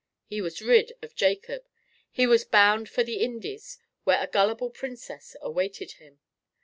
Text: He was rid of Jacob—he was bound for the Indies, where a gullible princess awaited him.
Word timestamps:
He 0.25 0.41
was 0.41 0.63
rid 0.63 0.93
of 1.03 1.13
Jacob—he 1.13 2.25
was 2.25 2.43
bound 2.43 2.89
for 2.89 3.03
the 3.03 3.17
Indies, 3.17 3.77
where 4.03 4.19
a 4.19 4.25
gullible 4.25 4.71
princess 4.71 5.35
awaited 5.43 5.91
him. 5.91 6.17